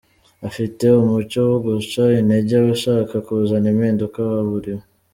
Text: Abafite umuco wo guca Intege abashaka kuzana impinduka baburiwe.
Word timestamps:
Abafite 0.39 0.83
umuco 1.01 1.39
wo 1.49 1.57
guca 1.65 2.03
Intege 2.21 2.53
abashaka 2.61 3.15
kuzana 3.25 3.67
impinduka 3.73 4.17
baburiwe. 4.31 4.83